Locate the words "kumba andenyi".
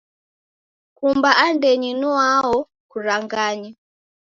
0.97-1.91